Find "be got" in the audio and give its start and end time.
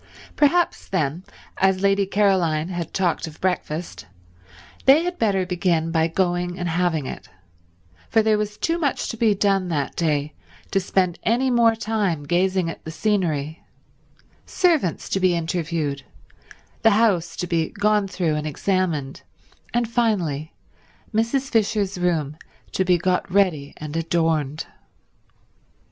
22.83-23.31